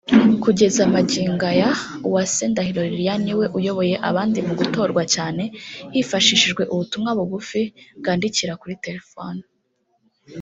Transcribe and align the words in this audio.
Kugeza 0.43 0.81
magingo 0.95 1.43
aya 1.53 1.69
Uwase 2.07 2.43
Ndahiro 2.51 2.81
Liliane 2.91 3.23
niwe 3.25 3.45
uyoboye 3.57 3.95
abandi 4.09 4.39
mu 4.47 4.53
gutorwa 4.59 5.03
cyane 5.15 5.43
hifashishijwe 5.95 6.63
ubutumwa 6.73 7.09
bugufi 7.17 7.61
bwandikira 7.99 8.53
kuri 8.61 8.75
Telefone 8.85 9.41